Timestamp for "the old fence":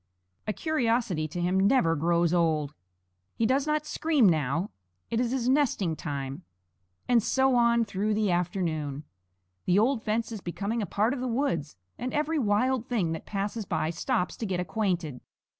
9.65-10.31